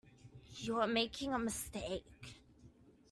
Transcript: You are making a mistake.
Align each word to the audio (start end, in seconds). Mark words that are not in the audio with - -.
You 0.55 0.79
are 0.79 0.87
making 0.87 1.31
a 1.31 1.37
mistake. 1.37 2.41